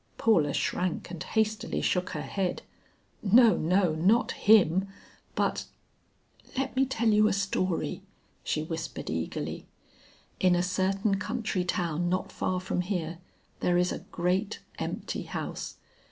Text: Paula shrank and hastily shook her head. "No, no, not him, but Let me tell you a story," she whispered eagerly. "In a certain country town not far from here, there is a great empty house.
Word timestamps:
Paula 0.17 0.51
shrank 0.51 1.11
and 1.11 1.21
hastily 1.21 1.79
shook 1.79 2.09
her 2.17 2.23
head. 2.23 2.63
"No, 3.21 3.55
no, 3.55 3.93
not 3.93 4.31
him, 4.31 4.87
but 5.35 5.65
Let 6.57 6.75
me 6.75 6.87
tell 6.87 7.09
you 7.09 7.27
a 7.27 7.33
story," 7.33 8.01
she 8.43 8.63
whispered 8.63 9.11
eagerly. 9.11 9.67
"In 10.39 10.55
a 10.55 10.63
certain 10.63 11.19
country 11.19 11.63
town 11.63 12.09
not 12.09 12.31
far 12.31 12.59
from 12.59 12.81
here, 12.81 13.19
there 13.59 13.77
is 13.77 13.91
a 13.91 13.99
great 13.99 14.59
empty 14.79 15.21
house. 15.21 15.75